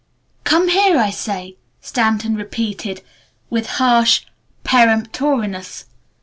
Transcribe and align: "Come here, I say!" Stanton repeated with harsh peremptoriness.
"Come 0.45 0.69
here, 0.69 0.97
I 0.97 1.11
say!" 1.11 1.57
Stanton 1.79 2.33
repeated 2.33 3.03
with 3.51 3.67
harsh 3.77 4.25
peremptoriness. 4.63 5.85